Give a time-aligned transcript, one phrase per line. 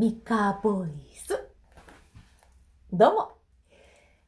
[0.00, 1.38] ミカボイス。
[2.90, 3.32] どうも。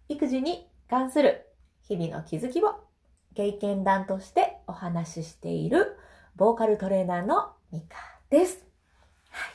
[0.07, 1.47] 育児に関する
[1.81, 2.75] 日々の気づきを
[3.35, 5.97] 経験談としてお話ししている
[6.37, 7.97] ボーカルトレーナーのミカ
[8.29, 8.67] です。
[9.31, 9.51] は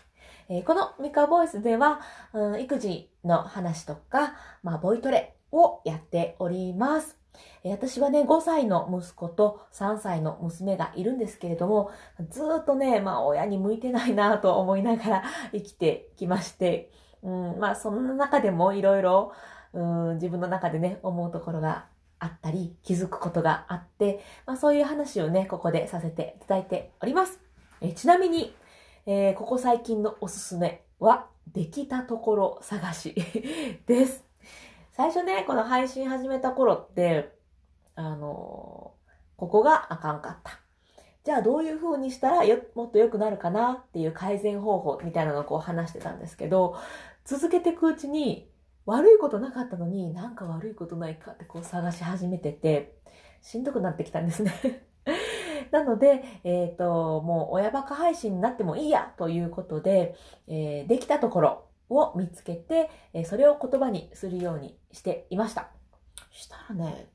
[0.50, 2.02] いえー、このミカボイスでは、
[2.34, 7.17] うん、育児の話とか、まあ、ボイトレをやっております。
[7.66, 11.92] 私はね、5歳の息子と3歳の娘がいるんですけれども、
[12.30, 16.92] ずっとね、まあ親に向いてないなと思いながら 生きてきまして、
[17.24, 19.32] うん、まあそんな中でもいろいろ
[20.16, 21.86] 自分の中でね、思うところが
[22.20, 27.40] あったり、気づくことがあって、まあそういう話をね、ここでさせていただいております。
[27.82, 28.56] えちなみに、
[29.06, 33.16] えー、ここ最近のおすすめは、できたところ探し
[33.88, 34.27] です。
[34.98, 37.32] 最初ね、この配信始めた頃って、
[37.94, 38.96] あの
[39.36, 40.60] ここがあかんかった。
[41.24, 46.78] じゃあどういう風にしたらよもっと良くなるかなっていう改善方法みたいなのをこう話してたんですけど、
[47.26, 48.50] 続けていくうちに
[48.88, 52.98] 悪いことなかったのになんか悪いことないかってこう探し始めてて、
[53.44, 54.52] しんどくなってきたんですね
[55.70, 60.16] なので、えっ、ー、と、もう親バカ配信になってもいいやということで、
[60.48, 65.70] えー、できたところを見つけて、え、それを言葉にするようにしていました。
[66.32, 67.08] したらね、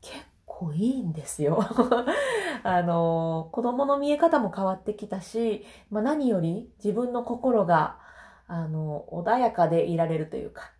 [0.00, 1.58] 結構いいんですよ。
[2.62, 7.98] あの、子供の見え方も変わってきたし、まあ、何より自分の心が、
[8.46, 10.72] あの、穏やかでいられるというか、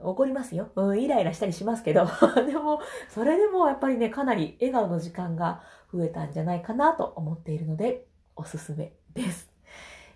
[0.00, 0.70] 怒りますよ。
[0.76, 2.06] うん、イライラしたりしますけど。
[2.46, 9.50] でも、それでもやっぱりね、かなり笑顔の時間が増えたんじゃないかなと思っているので、おすすめです。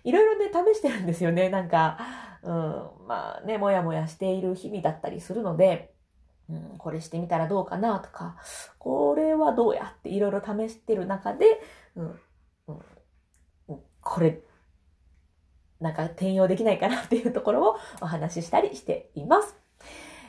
[0.03, 1.49] いろいろね、試してるんですよね。
[1.49, 1.97] なんか、
[2.43, 5.93] うん、まあね、もやもやしている日々だったりするので、
[6.49, 8.35] うん、これしてみたらどうかなとか、
[8.77, 11.61] これはどうやっていろいろ試してる中で、
[11.95, 12.19] うん
[12.67, 14.41] うん、これ、
[15.79, 19.55] なんか転用できないかなっていうところを お話ししたりしています。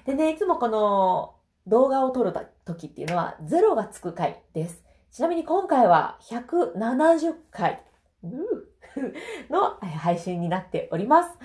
[0.05, 1.34] でね、いつもこの
[1.67, 2.33] 動画を撮る
[2.65, 4.84] 時っていうのは0がつく回です。
[5.11, 7.83] ちなみに今回は170回
[9.50, 11.38] の配信になっております。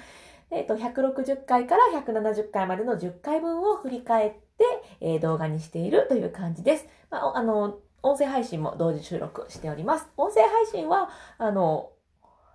[0.51, 4.65] えっ、と、160回から170回までの10回分を振り返って、
[5.01, 6.87] えー、動画にしているという感じです。
[7.09, 10.07] まあ、あの、音声配信も同時収録しております。
[10.17, 11.91] 音声配信は、あの、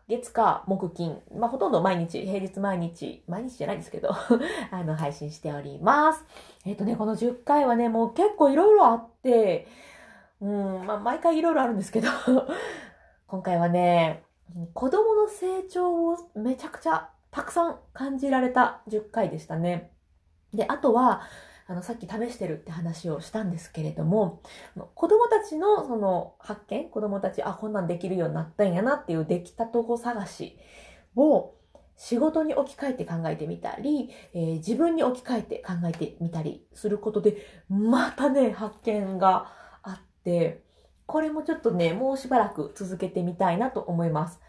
[0.08, 4.10] 月火木金、まあ、ほとんど毎日、平日毎日、毎日じゃないですけど
[4.70, 6.24] あの、配信しております。
[6.66, 9.66] えっ、ー、とね、この10回はね、もう結構いろいろあって、
[10.42, 12.08] うん、まあ、毎回いろいろあるんですけど
[13.28, 14.24] 今回はね、
[14.74, 19.90] 子供の成長をめちゃくちゃたくさん感じられた10回でしたね。
[20.54, 21.22] で、あとは、
[21.66, 24.40] あの、さっき試してるって話をしたんですけれども、
[24.94, 30.56] 子供たちのその発見、子供たち、あ、こんなんできるようになったんやなっていうできたとこ探し
[31.16, 31.54] を
[31.96, 39.50] 仕事に置き換えて考えてみたり、えー、自分に置き換えて考えてみたりすることで、またね、発見が
[39.82, 40.62] あって、
[41.06, 44.40] これもちょっとね、もうしばらく続けてみたいなと思います。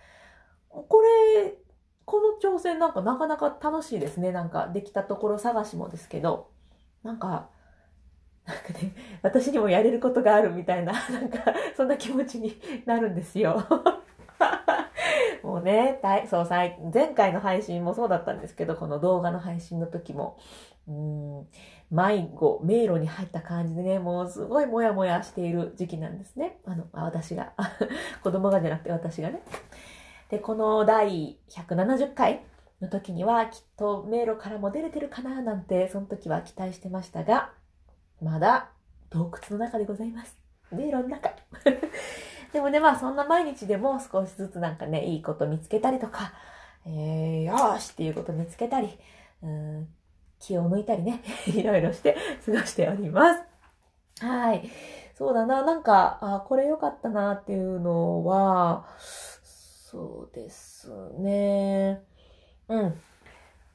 [0.69, 1.57] これ、
[2.05, 4.31] この挑戦なんかなかなか楽しいですね。
[4.31, 6.49] なんかできたところ探しもですけど、
[7.03, 7.49] なんか、
[8.45, 8.93] なんかね、
[9.23, 11.37] 私にもやれることがあるみたいな、 なんか、
[11.75, 13.63] そんな気持ちになるんですよ。
[15.43, 15.99] もうね、
[16.29, 20.37] そう、前回の配信もそうだったんですけど、この動画の配信の時も、
[20.87, 21.47] うん、
[21.89, 26.59] 迷子、迷路に入った感じでね、もうすごいモヤモヤしている時期なんですね。
[26.65, 27.53] あの、私が。
[28.23, 29.41] 子供がじゃなくて私がね。
[30.29, 32.43] で、この第170回
[32.81, 37.51] の時にはきっと迷路からも出れてるかななんて、その時は期待してましたが、
[38.21, 38.69] まだ
[39.09, 40.37] 洞窟の中でございます。
[40.71, 41.31] 迷路の中。
[42.53, 46.33] でもね、まあそんな毎日でも少しずつなんかね、いいこと見つけたりとか、
[46.85, 48.97] えー、よーしっていうこと見つけたり、
[49.41, 49.87] うん
[50.39, 52.15] 気を抜いたりね、 いろいろして
[52.45, 53.43] 過ごしております。
[54.25, 54.69] はい。
[55.15, 58.85] そうだな、なんか、あ、これ良かったなっていうのは、
[59.95, 60.89] そうです
[61.19, 62.03] ね。
[62.67, 63.01] うん。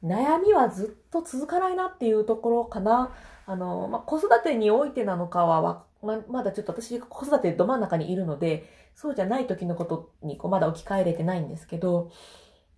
[0.04, 3.14] 悩みはずっと続かないなっていうところかな。
[3.46, 12.10] あの、まあ、子育てにおいてなのかはま、まだちょっと私子育てど真ん中にいるので、そうじゃない時のことにこうまだ置き換えれてないんですけど、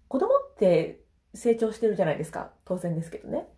[0.06, 1.00] 子供って
[1.34, 2.52] 成長してるじゃないですか。
[2.64, 3.48] 当然ですけどね。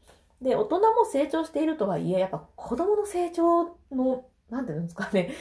[0.40, 5.34] で、大人も成長しているとはいえ、やっぱ子供の成長の、なんていうんですかね、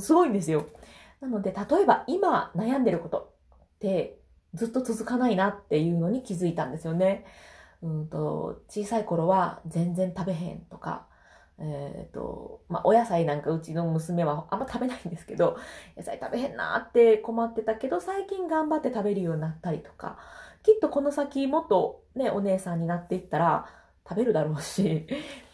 [0.00, 0.66] すごいんですよ。
[1.22, 3.35] なので、例えば今悩んでること
[3.76, 4.18] って
[4.54, 7.24] ずっと続かないなっていうのに気づいたんですよね。
[7.82, 11.06] うんと、小さい頃は全然食べへんとか、
[11.58, 15.58] えっ、と、まあ、お野菜なんかうちの娘はあんま食べないんですけど、
[15.96, 20.18] 野菜食べへんなって困ってたけど、最近頑張って食べるようになったりとか、
[20.62, 23.66] きっとこの先もっとね、お姉さんになっていったら
[24.08, 25.06] 食べるだろうし、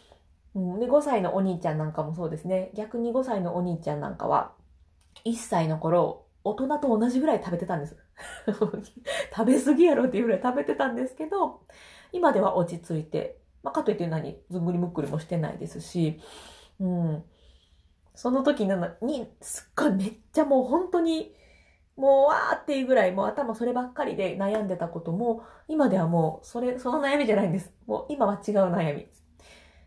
[0.55, 2.71] うん、で、5歳のお兄ちゃんなんかもそうですね。
[2.73, 4.53] 逆に5歳のお兄ちゃんなんかは、
[5.25, 7.95] 1歳の頃、大人と同じぐらい食べてたんです。
[8.45, 11.61] 食べ過ぎやろっていうぐらい食べてたんですけど、
[12.11, 16.19] 今では落ち着いて、まあ、かといって何、ずんぐりむっくりもしてないですし、
[16.79, 17.23] うん。
[18.15, 21.35] その時なのに、すっごいめっちゃもう本当に、
[21.95, 27.73] もうわーっていうぐらいもう頭そればっかりで悩んでたことも、今ではもうそれ、その悩みじゃないんです。
[27.87, 29.07] もう今は違う悩み。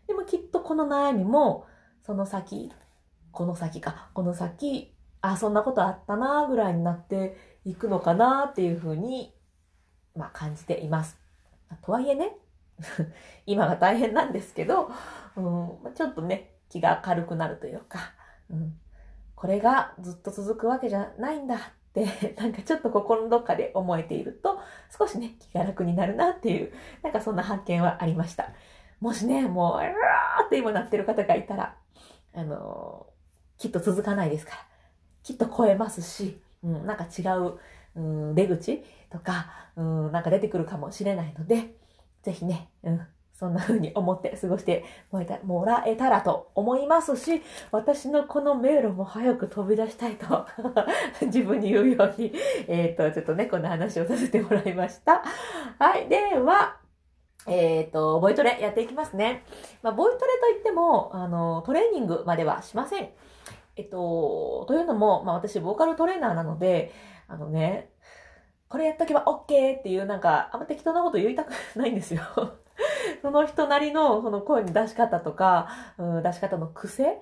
[0.07, 1.65] でもきっとこの悩みも、
[2.01, 2.71] その先、
[3.31, 4.96] この先か、この先、
[5.31, 9.33] あ、そんなことあったなぐらいになっていくのかなっていうふうに、
[10.15, 11.17] まあ感じています。
[11.81, 12.37] とはいえね、
[13.45, 14.91] 今が大変なんですけど、
[15.35, 17.99] うん、ちょっとね、気が軽くなるというか、
[18.49, 18.79] うん、
[19.35, 21.59] これがずっと続くわけじゃないんだっ
[21.93, 22.05] て、
[22.37, 24.59] なんかちょっと心のどっかで思えていると、
[24.97, 26.73] 少しね、気が楽になるなっていう、
[27.03, 28.49] なんかそんな発見はありました。
[28.99, 31.75] もしね、もう、うわーって今なってる方がいたら、
[32.33, 34.57] あのー、きっと続かないですから、
[35.27, 37.59] きっと超えますし、うん、なんか違う、
[37.97, 37.99] う
[38.31, 38.81] ん、出口
[39.11, 41.75] とか、うん、なんか出てくるかもしれないので、
[42.23, 43.01] ぜひね、うん、
[43.33, 44.85] そんな風に思って過ごして
[45.43, 47.41] もらえたらと思いますし、
[47.73, 50.47] 私のこの迷路も早く飛び出したいと
[51.27, 52.31] 自分に言うように、
[52.69, 55.23] えっ、ー、と、ちょっとね、こんな話をさせてもらいました。
[55.77, 56.07] はい。
[56.07, 56.77] では、
[57.47, 59.43] えっ、ー、と、ボイトレやっていきますね。
[59.83, 63.09] まあ、ボイトレといっても、あの、トレーニングまではしません。
[63.77, 66.91] えっと、というのも、まあ、私、ボーカルトレーナーなので、
[67.27, 67.91] あのね、
[68.69, 72.21] これやっとけば OK っていう、なんか、あんま適当なこと言いたくないんですよ。
[73.21, 77.21] その人なりの、その声の出し方とか、うん、出し方の癖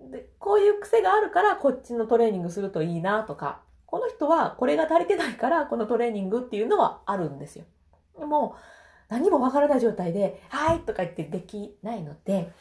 [0.00, 7.64] で、こういう癖があるから、こっちのトレーニングするといいなとか、この人はこれが足りてないから、このトレーニングっていうのはあるんですよ。
[8.18, 8.56] でも、
[9.08, 12.52] 何もわからない状態で、はいとか言ってできないので、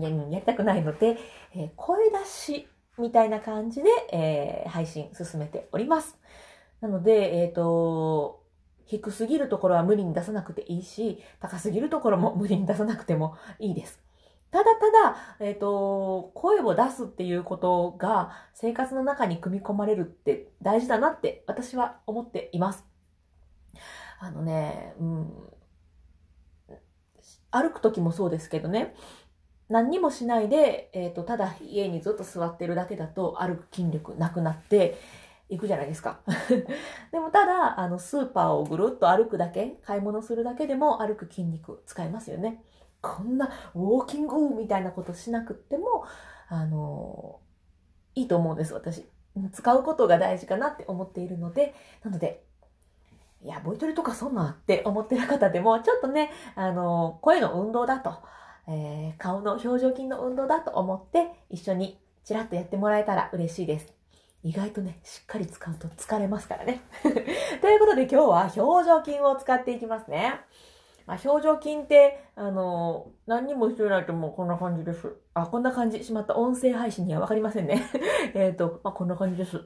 [0.00, 1.18] ややりたくないので、
[1.54, 2.68] えー、声出し
[2.98, 6.18] みたいな感じで、えー、配信進めております。
[6.80, 8.42] なので、えっ、ー、と、
[8.86, 14.02] 低すぎるところは無理に出さなくていいし、高すぎるところも無理に出さなくてもいいです。
[14.50, 22.84] ただただ、えっ、ー、と、声を出すっていうことが生活の中に組み込まれるって大事だなって私は思っています。
[24.20, 25.32] あのね、うん、
[27.50, 28.94] 歩く時もそうですけどね、
[29.68, 34.98] 何にもしないで、えっ、ー、と、ただ家にずっと座ってるだけだと歩く筋力なくなって
[35.48, 36.20] いくじゃないですか。
[37.12, 42.62] でもただ、あの、スーパーをぐるっと歩くだけ、買い物するだけでも歩く筋肉使えますよね。
[43.00, 46.04] こんなウォーキングみたいなことしなくっても、
[46.48, 47.40] あの、
[48.14, 49.06] いいと思うんです、私。
[49.52, 51.74] 使うことが大事かなって思っているので、
[52.04, 52.44] なので、
[53.42, 58.18] いや、ボイトレとかそんなって思ってる方でも、ちょっとね、あの、声の運動だと、
[58.68, 63.92] えー、顔の表情筋の運動だと思って、一緒にちらっとやってもらえたら嬉しいです。
[64.44, 66.80] 意外とね、しっかり使うと疲れますからね。
[67.60, 70.40] ということで今日は表情筋を使っていきますね。
[71.06, 75.16] まあ、表情筋って、あのー、何にもしてないともうこんな感じです。
[75.34, 76.04] あ、こんな感じ。
[76.04, 77.82] しまった音声配信にはわかりませんね。
[78.34, 79.64] えっと、まあ、こんな感じです。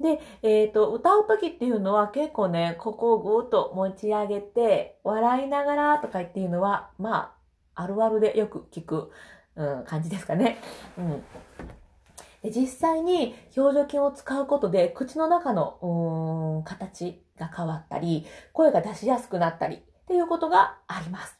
[0.00, 7.37] で、えっ、ー、と、歌う時っていうのは結構ね、ここをぐーっと持ち上げて、笑いながらとかっていうのは、まあ、
[7.80, 9.10] あるあるでよく聞く、
[9.56, 10.58] うん、感じですかね。
[10.98, 11.22] うん。
[12.42, 21.38] で実際に表情筋を使うことで、口の中の、形が変わったり、声が出しやすくなったりっていうことがあります。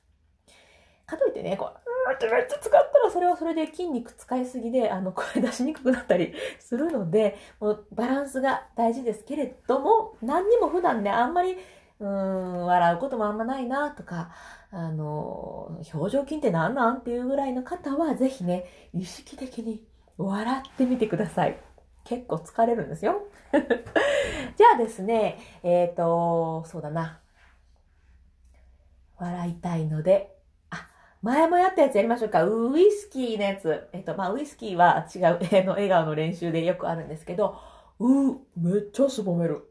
[1.07, 11.57] かといってね、こう、ってめっちゃ使ったらそれはそれで筋肉使いすぎで、あの、声出しにくくなったり するので、もうバランスが大事ですけれども、何にも普段ね、あんまり、
[12.01, 14.31] うん、笑うこともあんまないなとか、
[14.71, 19.85] あの、表情筋って何なんっていうぐらいの方は、ぜひね、意識的に
[20.17, 21.59] 笑ってみてください。
[22.05, 23.23] 結構疲れるんですよ。
[23.53, 27.21] じゃあですね、えっ、ー、と、そうだな。
[29.19, 30.37] 笑いたいので、
[30.71, 30.89] あ
[31.23, 32.45] 前もやったやつやりましょうか。
[32.45, 33.89] ウイスキーのやつ。
[33.93, 37.59] えっと、まあ、ウイスキーは違う、 あの、笑顔の練習でよくあるんですけど、
[37.99, 39.69] うめっちゃすぼめる。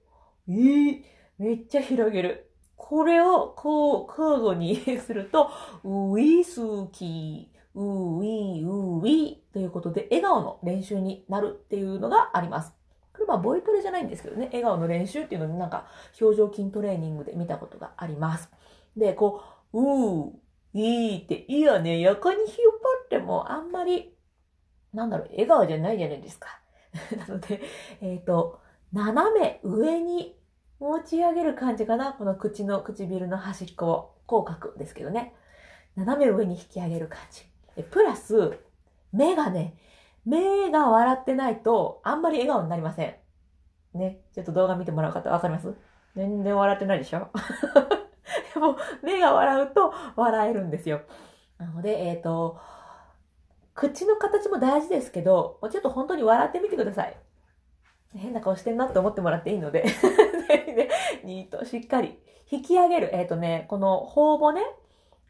[0.47, 1.05] いい、
[1.37, 2.51] めっちゃ広げる。
[2.75, 5.49] これを、こう、交互にすると、
[5.83, 12.73] ウイスキー、ウィ、ウィということで、笑顔の練習になるっていうのがあります。
[13.13, 15.87] これはボイトレじゃないんですけどね、笑顔の練習っていうのになんか、
[16.21, 18.51] 表情筋トレーニングで見たことがあります。
[18.95, 19.41] で、こ
[19.73, 20.31] う、うー、
[20.73, 24.13] いいって、いいよね、横に引っ張っってもあんまり、
[24.93, 26.59] なんだろう、笑顔じゃないじゃないですか。
[27.17, 27.61] なので、
[28.01, 28.59] えっ、ー、と、
[28.91, 30.37] 斜め上に
[30.79, 32.13] 持ち上げる感じかな？
[32.13, 34.13] この口の唇の端っこを。
[34.27, 35.33] 口角ですけどね。
[35.95, 37.43] 斜め上に引き上げる感じ。
[37.75, 38.59] でプラス、
[39.13, 39.75] 目がね、
[40.25, 43.15] 目が笑ってないと、あんまり笑顔になりません。
[43.97, 44.19] ね。
[44.35, 45.73] ちょっと動画見てもらう方わかります？
[46.15, 47.29] 全然笑ってないでしょ？
[48.53, 51.01] で も、目が笑うと笑えるんですよ。
[51.57, 52.59] なので、えっ、ー、と、
[53.73, 57.17] 口の形も大事ですけど、ちょっと本当に笑ってみてください。
[58.15, 59.85] 変な顔してんなって思ってもらっていいので
[60.47, 60.89] ね、
[61.23, 62.17] ニート、しっかり
[62.49, 63.09] 引き上げる。
[63.13, 64.61] えっ、ー、とね、この頬骨、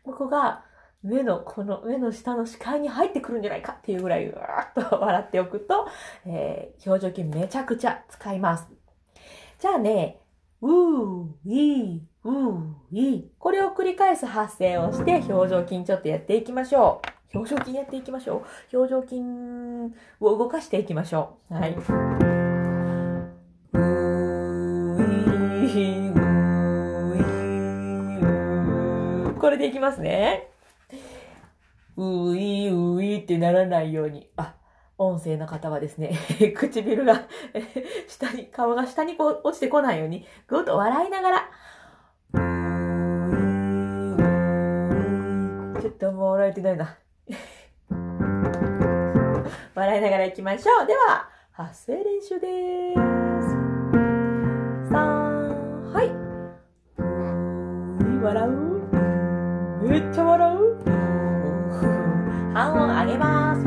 [0.03, 0.63] ここが
[1.03, 5.87] 目の、この目の下の視界に入ってくるんじゃないかっていうぐらい、うわーっと笑っておくと、
[6.25, 8.67] えー、表情筋めちゃくちゃ使います。
[9.59, 10.19] じゃあね、
[10.61, 13.23] うー、いー、うー、いー。
[13.39, 17.01] これを繰り返す発声をして、表情筋ちょっとやっていきましょ
[17.33, 17.37] う。
[17.37, 18.43] 表情筋やっていきましょ
[18.73, 18.77] う。
[18.77, 19.21] 表情筋
[20.19, 21.53] を動かしていきましょう。
[21.53, 22.56] はい。
[29.39, 30.49] これでいきますね。
[31.97, 34.29] ういういってならないように。
[34.37, 34.55] あ、
[34.97, 36.11] 音声の方はですね、
[36.55, 37.23] 唇が
[38.07, 41.49] 下に、顔が下にこう落ちてこないように、ぐっと笑いながら、
[45.81, 46.97] ちょっともう笑えてないな。
[49.75, 50.87] 笑いながら行きましょう。
[50.87, 53.26] では、発声練習です。
[58.27, 58.51] 笑う？
[59.87, 60.59] めっちゃ笑う？
[62.53, 63.63] 半音上げます。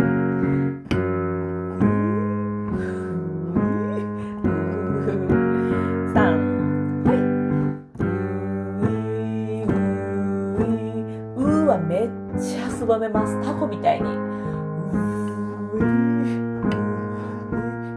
[11.70, 13.40] はめっちゃすぼめます。
[13.44, 14.02] タコみたい。
[14.02, 14.08] に。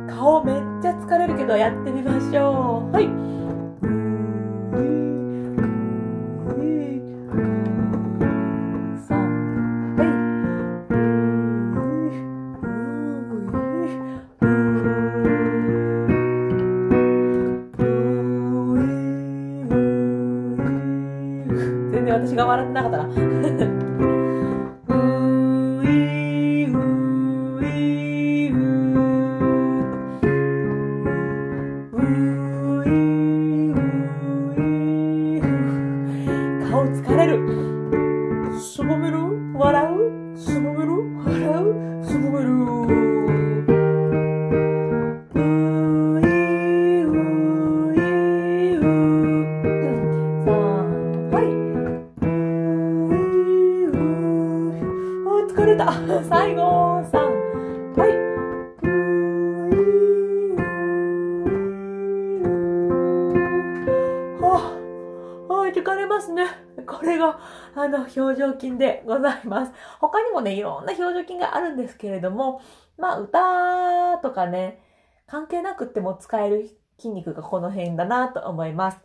[0.08, 2.93] 顔めっちゃ疲れるけどやってみましょう。
[2.93, 3.23] はい。
[22.36, 23.73] が笑ってなかったな。
[55.53, 55.86] 疲れた
[56.27, 58.10] 最後、さん、はい。
[64.41, 66.48] はあ、はい、疲れますね。
[66.88, 67.39] これが、
[67.75, 69.74] あの、表情筋でございます。
[70.00, 72.60] 他にもね、いろんな表情筋があるんですけれども、
[72.98, 74.81] まあ、歌とかね、
[75.27, 76.67] 関係なくっても使える
[76.98, 78.98] 筋肉がこの辺だなと思います。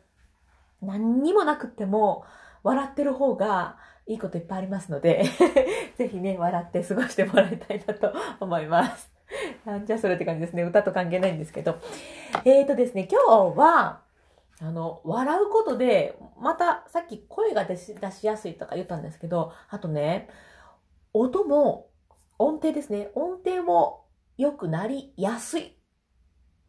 [0.81, 2.25] 何にもなくっても、
[2.63, 3.77] 笑ってる方が
[4.09, 5.25] いいこといっぱいありますので
[5.97, 9.13] ぜひね、笑って過ごしてもらいたいなと思います。
[9.65, 10.63] な んじゃそれって感じですね。
[10.63, 11.77] 歌と関係ないんですけど。
[12.45, 13.21] えーとですね、今
[13.53, 14.01] 日は、
[14.61, 20.29] あの、笑うことで、また、さっき声が出し出しやすいとか言ったんですけど、あとね、
[21.13, 21.89] 音も、
[22.39, 23.11] 音程ですね。
[23.15, 25.73] 音程も良くなりやすいっ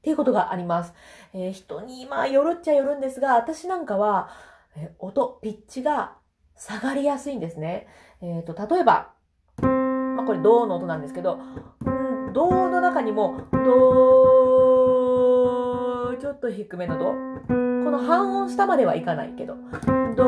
[0.01, 0.93] ていうことがあります。
[1.33, 4.29] えー、人に、まあ、よるっちゃよるんですが、私なんかは、
[4.75, 6.18] え音、ピッチが
[6.59, 7.87] 下がりやすいんですね。
[8.21, 9.13] えっ、ー、と、例えば、
[9.61, 11.39] まあ、これ銅の音なんですけど、
[11.85, 13.59] うん、銅の中にも、銅、
[16.19, 17.05] ちょっと低めの銅。
[17.05, 17.13] こ
[17.91, 19.55] の半音下まではいかないけど、
[20.17, 20.25] 銅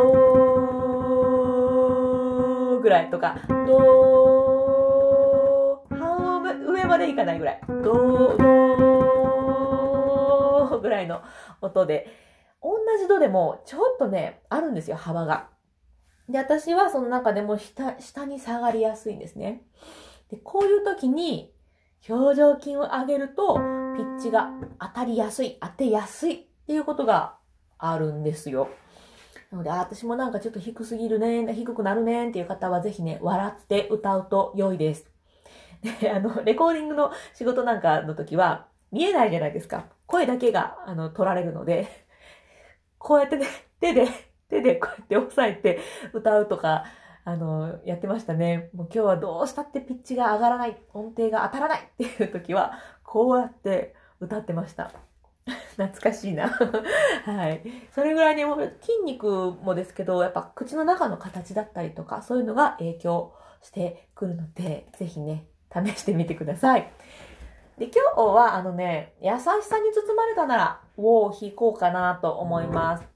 [2.82, 3.36] ぐらいとか、
[3.68, 7.84] 銅、半音上までいかないぐらい、銅、
[10.70, 11.22] 銅ぐらいの
[11.60, 12.08] 音で、
[12.64, 15.50] 同じ度でもちょっとね、あるんですよ、幅が。
[16.30, 19.64] で、私はその中でも下、下に下がりやすいんですね。
[20.30, 21.54] で、こういう時に
[22.10, 27.38] 表情筋を上げると、ピッチが当たりやすい、当てやすいっていうことが
[27.78, 28.70] あるんですよ。
[29.52, 35.12] なので、あ、私もなんかちょっと低すぎるね、低くなるねっていう方はぜひね、笑って歌うと良いです。
[36.00, 39.86] で、あの、レコーディングの仕事なんかの時は、見えないじゃないですか。
[40.06, 42.06] 声だけが、あの、取られるので、
[42.98, 43.46] こうやってね、
[43.80, 44.08] 手で、
[44.52, 45.80] 手でこうやって押さえて
[46.14, 46.86] 歌うとか
[47.24, 48.70] あの、やってましたね。
[48.74, 54.92] もう今日はどうしたってピッチが上がらない、音程が当たらないっていう時は、こうやって歌ってました。
[55.78, 56.50] 懐かしいな。
[57.26, 57.62] はい。
[57.92, 58.72] それぐらいにも筋
[59.06, 66.92] 肉もですけど、やっぱ口の中の形だったりとか、そういうのが影響してくるので、ぜひね、試してみてください。
[67.78, 73.11] で、今日はあのね、優しさに包まれたなら、を弾こうかなと思います。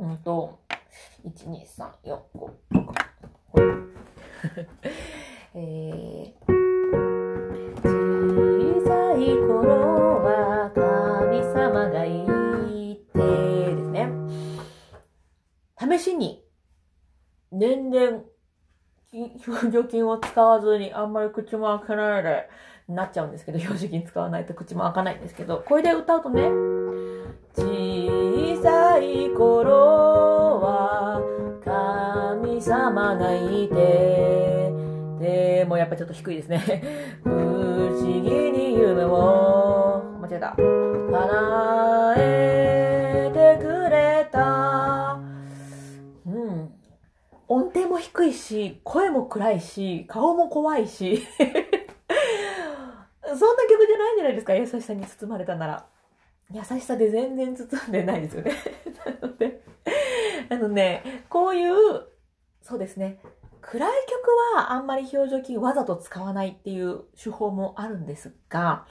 [0.00, 0.58] うんと、
[1.26, 2.94] 1、2、3、4、5、6、
[5.54, 6.60] えー、
[7.82, 12.24] 小さい頃は神様がい
[13.12, 14.08] てですね。
[15.78, 16.46] 試しに、
[17.52, 18.22] 年々、
[19.12, 22.48] 表情筋を使わずにあんまり口も開かないで
[22.88, 26.48] なっちゃうんですけど、表情筋使わないと口も開かないんですけど、これで歌うとね、
[29.10, 31.22] い頃は
[31.64, 34.72] 神様がいて、
[35.20, 36.60] でもやっぱちょっと低いですね。
[37.24, 38.20] 不思議
[38.52, 40.56] に夢を、間違えた。
[40.56, 45.18] 叶えてくれた。
[46.26, 46.72] うん。
[47.48, 51.26] 音程も低いし、声も暗いし、顔も怖いし。
[53.22, 55.86] そんな曲じゃないんじゃないですか優しさに包まれたなら。
[56.52, 58.52] 優しさで全然包んでないですよね。
[59.20, 59.62] なので、
[60.48, 61.74] あのね、こういう、
[62.62, 63.20] そうですね、
[63.60, 68.86] 暗い曲はあんまり表情筋わざと使わないっていう手法もあるんですが、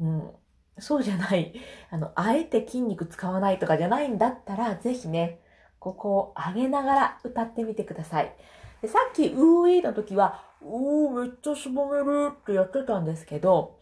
[0.00, 0.30] うん、
[0.78, 1.54] そうじゃない、
[1.90, 5.40] あの、あえて筋肉使わないとかじゃないんだったら、ぜひね、
[5.78, 8.34] ここを上げながら歌ってみてください。
[8.82, 13.78] でさっき、うーいの時は、うーめっちゃしぼめるってやってたんですけど、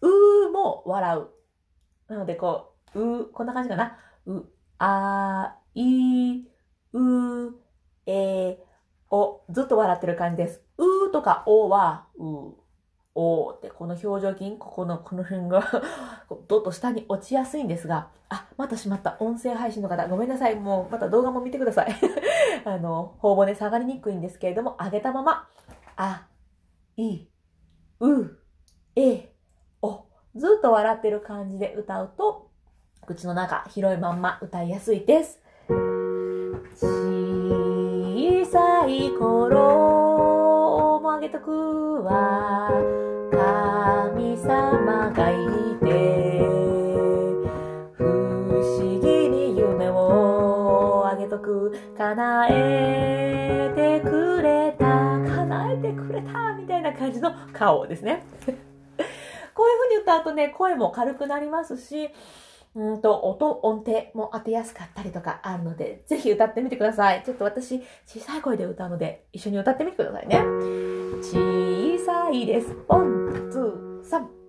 [0.00, 1.35] うーも笑う。
[2.08, 3.98] なので、こう、う、こんな感じかな。
[4.26, 4.44] う、
[4.78, 6.44] あ、い、
[6.92, 7.54] う、
[8.06, 8.58] え、
[9.10, 10.62] お、ずっと笑ってる感じです。
[10.78, 12.54] うとかおは、う、
[13.14, 15.62] おって、この表情筋、ここの、この辺が
[16.48, 19.16] どっと下に落ちやすいんですが、あ、またしまった。
[19.20, 20.56] 音声配信の方、ごめんなさい。
[20.56, 21.94] もう、また動画も見てください。
[22.64, 25.48] あの、頬骨下がりにくいんですけれども、上げたまま、
[25.96, 26.26] あ、
[26.96, 27.26] い、
[28.00, 28.38] う、
[28.96, 29.35] え、
[30.36, 32.48] ずっと笑ってる感じで歌うと、
[33.06, 35.40] 口の中広いまんま歌いやすいです。
[36.74, 42.70] 小さい頃もあげとくわ。
[43.32, 45.36] 神様がい
[45.82, 46.40] て、
[47.96, 51.74] 不思議に夢をあげとく。
[51.96, 58.26] 叶えてくれた、叶えてくれた、みたいな感じの顔ですね。
[59.96, 62.10] 言った後ね、声も軽くなりますし、
[62.74, 67.22] うんと、音、音程も当てやすかったりとかあるので、ぜひ歌ってみてください。
[67.24, 70.42] ちょっと私、小さい声で歌うので、一緒に歌ってみてくださいね。
[71.22, 72.76] 小さいです。
[72.86, 74.45] ワン、ツー、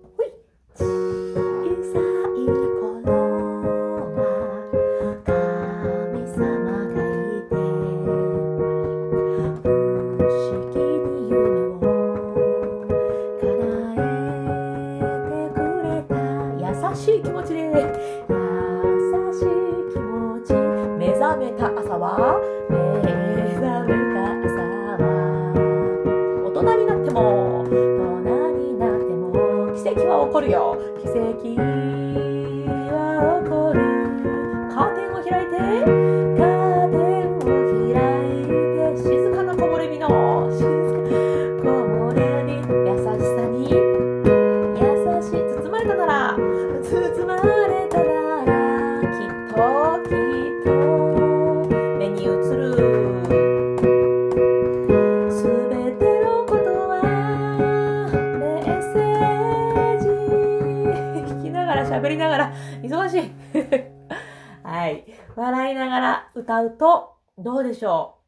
[66.78, 68.18] と、どうでしょう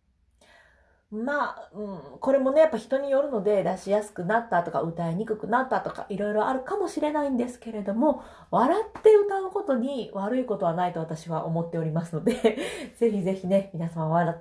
[1.12, 12.58] まあ、うん、これもね、やっぱ人によるので出しやすくなったとか歌いにくくなったとかいろいろあるかもしれないんですけれども、笑って歌うことに悪いことはないと私は思っておりますので、
[12.96, 14.36] ぜひぜひね、皆様笑、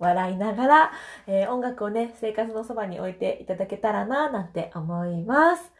[0.00, 0.92] 笑いながら、
[1.28, 5.72] えー、音楽をね、生活のそばに置いていただけたらな、なんて思います。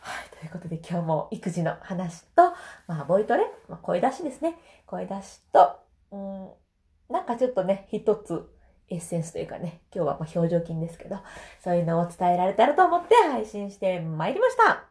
[0.00, 0.38] はい。
[0.40, 2.54] ということで今日も育児の話と、
[2.86, 4.58] まあ、ボイトレ、まあ、声出しですね。
[4.86, 5.81] 声出しと、
[6.12, 6.48] うん、
[7.08, 8.48] なんかちょっとね、一つ
[8.88, 11.16] エッセンスというかね、今日はま表情筋ですけど、
[11.64, 14.84] そういうのを伝えられたらと思って配信してまいりました。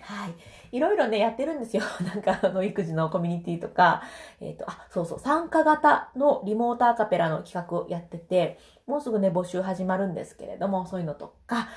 [0.00, 0.76] はい。
[0.76, 1.82] いろいろね、やってるんですよ。
[2.04, 4.02] なんか、あの、育児のコミュニティとか、
[4.40, 11.68] えっ、と、あ、そうそう、参加型のリモートアカペラの企画をやってて、もうすぐね、募集始まるんですけれども、そういうのとか、ま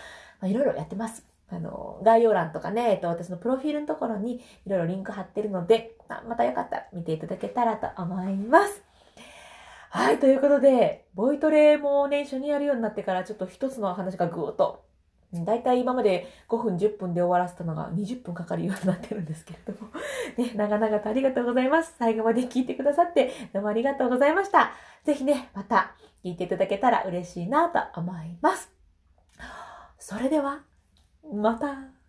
[0.41, 1.30] あ、いろいろやってます。
[1.51, 4.35] あの、概要欄とかね、えっと、私のプロフィールのところに
[4.65, 8.83] いろいろリンク貼ってるので、ままたよかったら見ていただけたらと思います。
[9.89, 14.85] はい、ということで、ボイトレもね、一緒にやるようになってから、ちょっと一つの話がぐーっと、
[15.33, 19.91] だいたい今まで5分、10分で終わらせたのが20分かかるようになってるんですけれども、
[20.37, 21.95] ね、長々とありがとうございます。
[21.97, 24.71] 最後まで聞いてくださって、どうもありがとうございました。
[25.03, 25.91] ぜひね、また
[26.23, 28.71] 聞いていただけたら嬉しいなと思います。
[29.97, 30.61] それでは、
[31.23, 32.00] また。